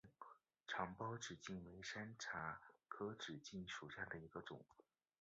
[0.67, 4.59] 长苞紫茎为山茶科紫茎属下的一个种。